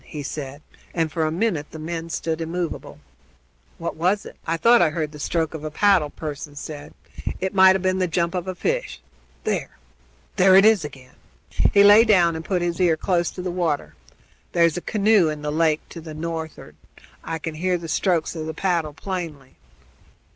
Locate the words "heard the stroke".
4.89-5.53